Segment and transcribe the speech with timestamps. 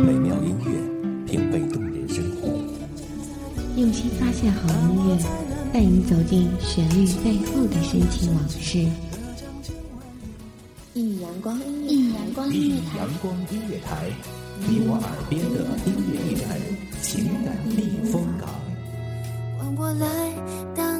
[0.00, 0.70] 美妙音乐，
[1.26, 2.48] 品味动人生活。
[3.76, 5.18] 用心发现好音乐，
[5.72, 8.78] 带你走进旋律背后的深情往事。
[10.94, 14.10] 一米阳光，一米阳光音乐台，阳光音乐台，
[14.66, 16.58] 你我耳边的音乐驿站，
[17.02, 18.48] 情感避风港。
[19.58, 20.06] 换我来
[20.74, 20.99] 当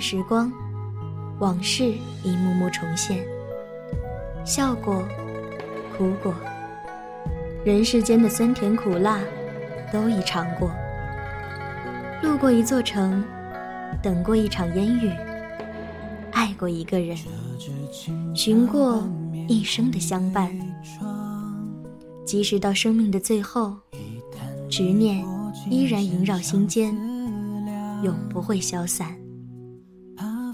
[0.00, 0.50] 时光，
[1.38, 1.92] 往事
[2.24, 3.24] 一幕幕重现，
[4.44, 5.04] 笑过，
[5.96, 6.34] 哭过，
[7.64, 9.20] 人世间的酸甜苦辣，
[9.92, 10.70] 都已尝过。
[12.22, 13.24] 路过一座城，
[14.02, 15.10] 等过一场烟雨，
[16.32, 17.16] 爱过一个人，
[18.34, 19.02] 寻过
[19.48, 20.50] 一生的相伴。
[22.24, 23.76] 即使到生命的最后，
[24.68, 25.24] 执念
[25.68, 26.94] 依然萦绕心间，
[28.02, 29.19] 永不会消散。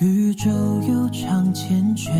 [0.00, 0.48] 渔舟
[0.88, 2.10] 悠长缱绻，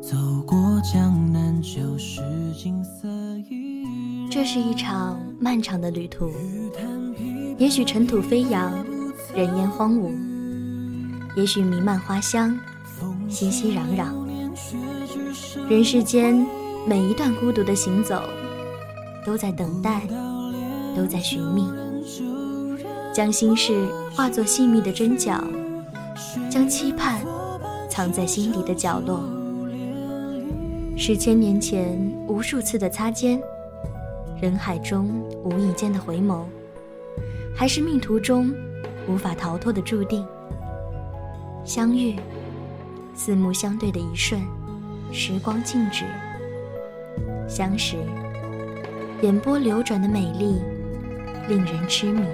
[0.00, 0.16] 走
[0.46, 2.20] 过江南旧时
[2.56, 3.08] 景色
[3.50, 3.84] 依。
[4.30, 6.30] 这是一场漫长的旅途，
[7.58, 8.72] 也许尘土飞扬，
[9.34, 10.12] 人烟荒芜；
[11.34, 12.56] 也许弥漫花香，
[13.28, 14.06] 熙熙攘攘。
[15.68, 16.46] 人世间
[16.86, 18.22] 每一段孤独的行走，
[19.26, 20.06] 都在等待，
[20.94, 21.64] 都在寻觅，
[23.12, 23.84] 将心事
[24.14, 25.42] 化作细密的针脚，
[26.50, 27.20] 将期盼
[27.88, 29.22] 藏在心底的角落。
[30.96, 31.96] 是千年前
[32.26, 33.40] 无数次的擦肩，
[34.40, 35.08] 人海中
[35.44, 36.42] 无意间的回眸，
[37.54, 38.52] 还是命途中
[39.08, 40.26] 无法逃脱的注定？
[41.64, 42.16] 相遇，
[43.14, 44.40] 四目相对的一瞬，
[45.12, 46.04] 时光静止；
[47.48, 47.96] 相识，
[49.22, 50.60] 眼波流转的美丽，
[51.48, 52.24] 令人痴迷；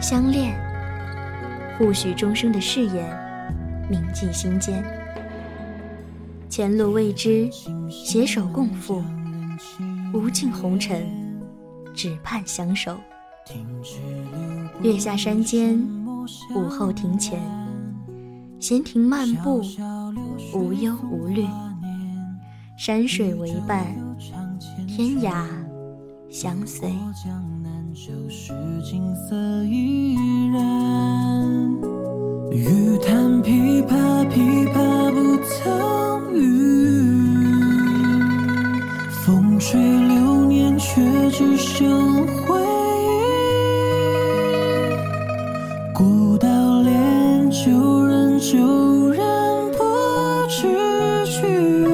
[0.00, 0.52] 相恋，
[1.80, 3.10] 互许终生的誓言，
[3.88, 4.84] 铭记心间。
[6.46, 7.48] 前路未知，
[7.88, 9.02] 携手共赴，
[10.12, 11.10] 无尽红尘，
[11.94, 12.98] 只盼相守。
[14.82, 15.82] 月下山间，
[16.54, 17.40] 午后庭前，
[18.58, 19.62] 闲庭漫步，
[20.52, 21.46] 无忧无虑。
[22.76, 23.86] 山水为伴，
[24.86, 25.46] 天涯
[26.28, 26.90] 相随。
[27.24, 28.52] 江南旧时
[28.84, 30.14] 景色依
[30.52, 30.79] 然
[32.52, 36.40] 欲弹琵琶，琵琶不曾语。
[39.24, 41.00] 风吹流年，却
[41.30, 42.60] 只剩回
[43.06, 43.08] 忆。
[45.94, 49.22] 古道恋，旧人旧人
[49.78, 49.84] 不
[50.48, 51.86] 知去。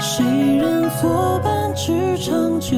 [0.00, 0.24] 谁
[0.56, 2.76] 人作伴，只长久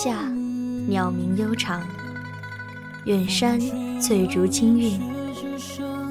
[0.00, 0.30] 下，
[0.86, 1.82] 鸟鸣悠长。
[3.04, 3.58] 远山
[4.00, 5.00] 翠竹清韵，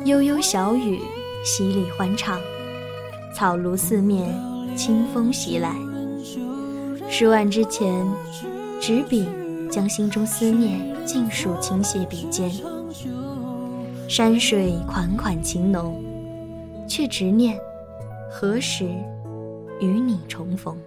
[0.04, 1.00] 悠悠小雨
[1.46, 2.38] 淅沥欢唱。
[3.34, 4.30] 草庐四面，
[4.76, 5.74] 清风袭来。
[7.10, 8.06] 书案之前，
[8.82, 9.26] 执笔
[9.72, 12.52] 将心中思念尽数倾泻笔尖。
[14.10, 16.04] 山水款款情浓，
[16.90, 17.58] 却执念
[18.30, 18.84] 何时
[19.80, 20.78] 与你重逢。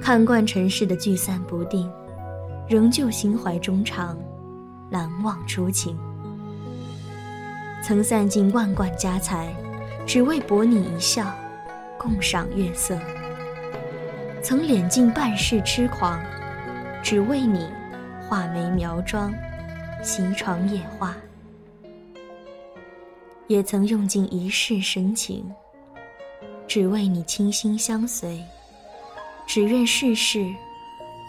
[0.00, 1.90] 看惯尘世的聚散不定，
[2.68, 4.16] 仍旧心怀衷肠，
[4.90, 5.98] 难忘初情。
[7.84, 9.54] 曾散尽万贯家财，
[10.06, 11.34] 只为博你一笑，
[11.98, 12.98] 共赏月色。
[14.42, 16.18] 曾敛尽半世痴狂，
[17.02, 17.68] 只为你
[18.26, 19.32] 画眉描妆，
[20.02, 21.16] 席床夜话。
[23.46, 25.44] 也曾用尽一世深情，
[26.66, 28.42] 只为你倾心相随，
[29.48, 30.54] 只愿世事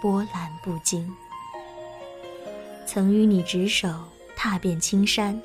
[0.02, 1.10] 波澜不惊。
[2.86, 3.88] 曾与你执手
[4.36, 5.42] 踏遍青山，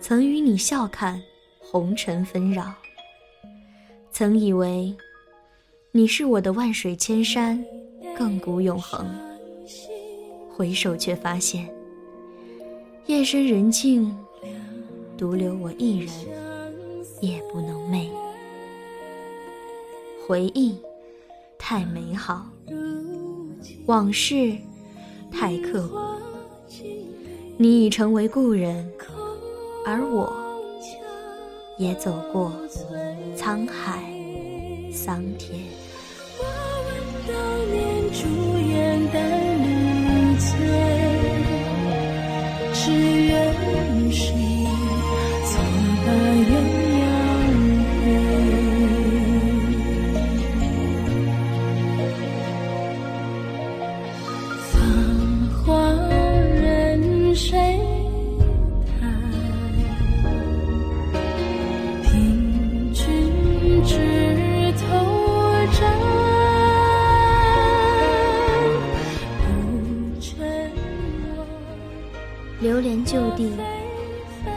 [0.00, 1.22] 曾与你笑看
[1.60, 2.72] 红尘纷扰。
[4.10, 4.96] 曾以为
[5.92, 7.62] 你是我的万水千山，
[8.16, 9.06] 亘古永恒。
[10.56, 11.68] 回首却发现，
[13.04, 14.16] 夜深人静，
[15.18, 16.08] 独留我一人，
[17.20, 18.08] 夜不能寐。
[20.26, 20.78] 回忆
[21.58, 22.46] 太美好，
[23.86, 24.56] 往事
[25.30, 25.98] 太刻骨。
[27.56, 28.90] 你已成为故人，
[29.86, 30.32] 而我
[31.78, 32.52] 也走过
[33.36, 34.12] 沧海
[34.92, 35.60] 桑田。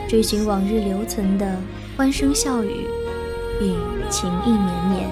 [0.08, 1.60] 追寻往日留存的
[1.98, 2.88] 欢声笑语
[3.60, 3.76] 与
[4.10, 5.10] 情意绵绵。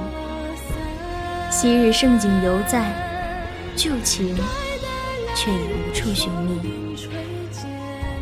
[1.52, 2.94] 昔日盛景犹在，
[3.76, 4.36] 旧情
[5.36, 6.98] 却已无处寻觅。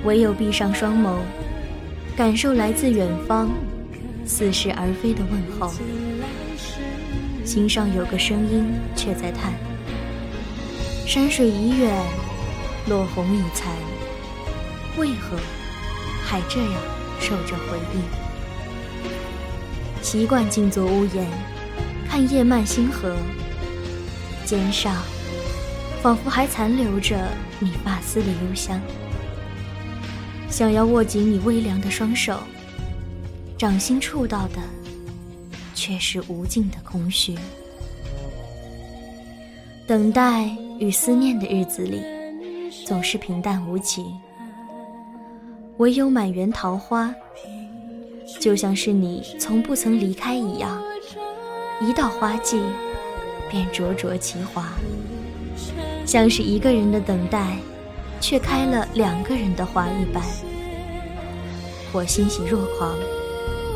[0.03, 1.17] 唯有闭上双眸，
[2.17, 3.49] 感受来自远方
[4.25, 5.71] 似是而非的问候。
[7.45, 8.65] 心上有个声音
[8.95, 9.53] 却在叹：
[11.05, 11.93] 山水已远，
[12.87, 13.71] 落红已残。
[14.97, 15.37] 为何
[16.25, 16.73] 还这样
[17.19, 18.01] 守着回忆？
[20.01, 21.27] 习惯静坐屋檐，
[22.09, 23.15] 看夜漫星河，
[24.45, 25.01] 肩上
[26.01, 27.29] 仿佛还残留着
[27.59, 28.79] 你发丝的幽香。
[30.49, 32.39] 想要握紧你微凉的双手，
[33.57, 34.59] 掌心触到的
[35.73, 37.35] 却是无尽的空虚。
[39.87, 40.49] 等待
[40.79, 42.01] 与思念的日子里，
[42.85, 44.05] 总是平淡无奇。
[45.77, 47.13] 唯有满园桃花，
[48.39, 50.79] 就像是你从不曾离开一样，
[51.81, 52.61] 一到花季
[53.49, 54.69] 便灼灼其华，
[56.05, 57.57] 像是一个人的等待，
[58.21, 60.23] 却开了两个人的花一般。
[61.91, 62.95] 我欣喜若狂，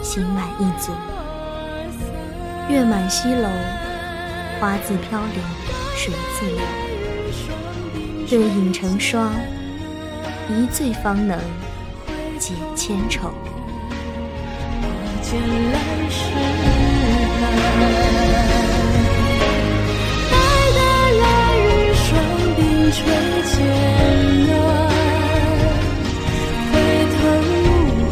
[0.03, 0.91] 心满意足。
[2.69, 3.50] 月满西楼，
[4.59, 5.41] 花自飘零，
[5.95, 6.59] 水自流，
[8.29, 9.33] 对影成双，
[10.50, 11.39] 一醉方能。
[12.38, 13.34] 解千愁。
[14.80, 14.86] 不
[15.22, 15.39] 见
[15.72, 15.78] 来
[16.10, 16.22] 时
[20.31, 20.34] 待
[20.74, 20.80] 得
[21.19, 21.24] 来
[21.60, 22.06] 日双
[22.56, 22.60] 鬓
[22.94, 22.98] 垂
[23.44, 23.56] 渐
[24.48, 24.50] 暖。
[26.72, 26.74] 回
[27.13, 27.18] 头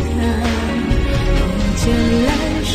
[0.10, 0.13] 看，
[1.38, 1.39] 不
[1.77, 1.83] 见
[2.25, 2.27] 来
[2.63, 2.74] 时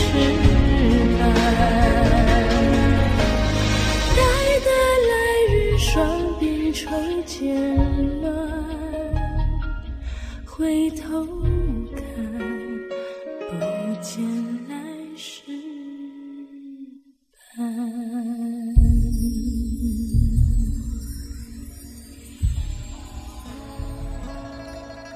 [4.16, 4.18] 待
[4.64, 4.68] 得
[5.10, 5.12] 来
[5.52, 5.88] 日双
[6.40, 6.42] 鬓
[6.72, 6.80] 垂
[7.26, 7.69] 渐暖。
[10.60, 11.26] 回头
[11.96, 12.04] 看，
[13.48, 13.56] 不
[14.02, 14.22] 见
[14.68, 14.76] 来
[15.16, 15.40] 时。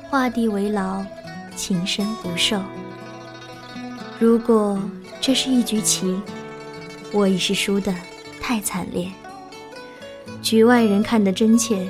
[0.09, 1.05] 画地为牢，
[1.55, 2.59] 情深不寿。
[4.19, 4.81] 如果
[5.21, 6.19] 这是一局棋，
[7.13, 7.95] 我已是输得
[8.41, 9.13] 太惨烈。
[10.41, 11.87] 局外人看得真切，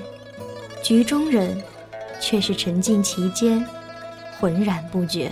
[0.83, 1.57] 局中人。
[2.25, 3.62] 却是沉浸其间，
[4.40, 5.31] 浑然不觉。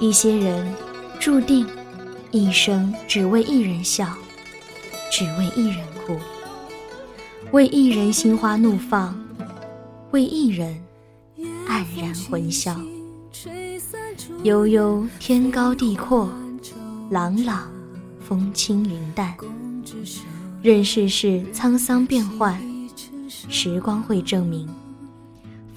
[0.00, 0.66] 一些人
[1.20, 1.66] 注定
[2.30, 4.08] 一生只为一人笑，
[5.12, 6.16] 只为一人哭，
[7.50, 9.14] 为一人心花怒放，
[10.12, 10.74] 为一人
[11.66, 12.74] 黯然魂消。
[14.44, 16.32] 悠悠天高地阔，
[17.10, 17.70] 朗朗
[18.26, 19.36] 风轻云淡，
[20.62, 22.58] 任世事沧桑变幻，
[23.28, 24.66] 时光会证明。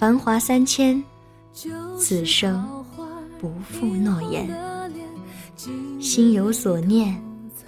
[0.02, 1.04] 繁华三千，
[2.00, 2.68] 此生
[3.40, 4.50] 不负诺言。
[6.02, 7.24] 心有所念，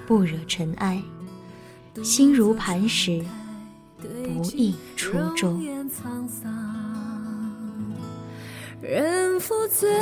[0.07, 0.99] 不惹尘埃。
[2.03, 3.23] 心如磐石，
[4.01, 5.63] 不易初衷。
[8.81, 9.93] 人负醉，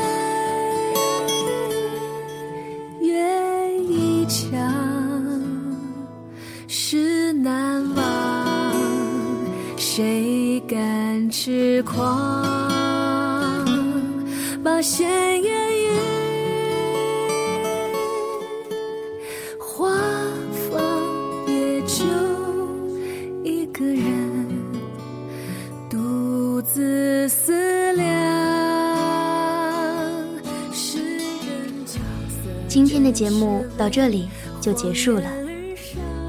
[32.72, 34.30] 今天的节目到这里
[34.62, 35.24] 就结束了。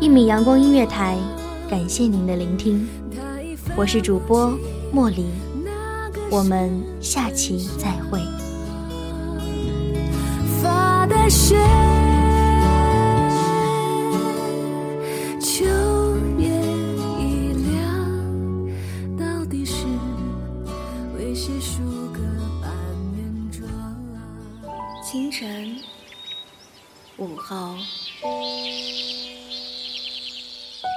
[0.00, 1.16] 一米阳光音乐台，
[1.70, 2.84] 感谢您的聆听，
[3.76, 4.52] 我是主播
[4.90, 5.26] 莫离，
[6.32, 8.18] 我们下期再会。
[10.60, 11.30] 发的